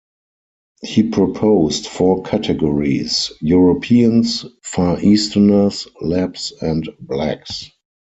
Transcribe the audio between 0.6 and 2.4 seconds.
He proposed four